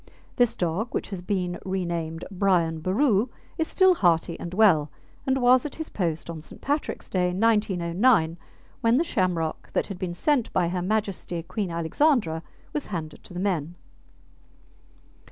This 0.37 0.55
dog, 0.55 0.95
which 0.95 1.09
has 1.11 1.21
been 1.21 1.59
renamed 1.63 2.25
Brian 2.31 2.79
Boru, 2.81 3.27
is 3.59 3.67
still 3.67 3.93
hearty 3.93 4.35
and 4.39 4.51
well, 4.51 4.89
and 5.27 5.39
was 5.39 5.63
at 5.63 5.75
his 5.75 5.89
post 5.89 6.27
on 6.27 6.41
St. 6.41 6.59
Patrick's 6.59 7.07
Day, 7.07 7.27
1909, 7.33 8.39
when 8.81 8.97
the 8.97 9.03
shamrock 9.03 9.71
that 9.73 9.85
had 9.85 9.99
been 9.99 10.15
sent 10.15 10.51
by 10.53 10.69
Her 10.69 10.81
Majesty 10.81 11.43
Queen 11.43 11.69
Alexandra 11.69 12.41
was 12.73 12.87
handed 12.87 13.23
to 13.25 13.33
the 13.35 13.39
men. 13.39 13.75